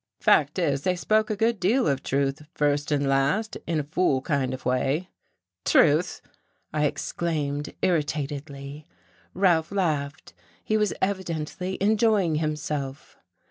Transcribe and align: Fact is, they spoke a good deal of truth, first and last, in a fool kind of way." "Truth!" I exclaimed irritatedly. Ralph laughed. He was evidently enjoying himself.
Fact 0.19 0.57
is, 0.57 0.81
they 0.81 0.95
spoke 0.95 1.29
a 1.29 1.35
good 1.35 1.59
deal 1.59 1.87
of 1.87 2.01
truth, 2.01 2.41
first 2.55 2.91
and 2.91 3.07
last, 3.07 3.55
in 3.67 3.79
a 3.79 3.83
fool 3.83 4.19
kind 4.19 4.51
of 4.51 4.65
way." 4.65 5.09
"Truth!" 5.63 6.21
I 6.73 6.85
exclaimed 6.87 7.75
irritatedly. 7.83 8.87
Ralph 9.35 9.71
laughed. 9.71 10.33
He 10.63 10.75
was 10.75 10.95
evidently 11.03 11.77
enjoying 11.79 12.33
himself. 12.37 13.19